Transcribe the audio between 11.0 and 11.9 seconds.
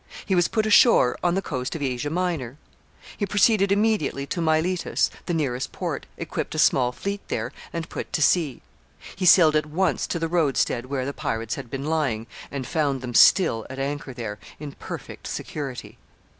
the pirates had been